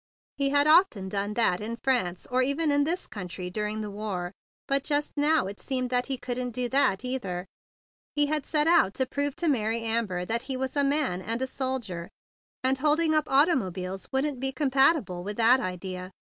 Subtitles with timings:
[0.35, 4.31] He had often done that in France, or even in this country during the war.
[4.67, 7.45] But just now it seemed that he couldn't do that, either.
[8.15, 11.39] He had set out to prove to Mary Amber that he was a man and
[11.39, 12.09] a soldier,
[12.63, 16.09] and holding up automobiles wouldn't be compatible with that idea.